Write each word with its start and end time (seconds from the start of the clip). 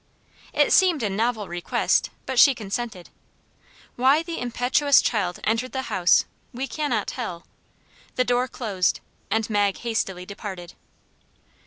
It 0.51 0.73
seemed 0.73 1.03
a 1.03 1.11
novel 1.11 1.47
request, 1.47 2.09
but 2.25 2.39
she 2.39 2.55
consented. 2.55 3.09
Why 3.95 4.23
the 4.23 4.39
impetuous 4.39 4.99
child 4.99 5.39
entered 5.43 5.73
the 5.73 5.93
house, 5.93 6.25
we 6.51 6.65
cannot 6.67 7.05
tell; 7.05 7.45
the 8.15 8.23
door 8.23 8.47
closed, 8.47 8.99
and 9.29 9.47
Mag 9.47 9.77
hastily 9.77 10.25
departed. 10.25 10.73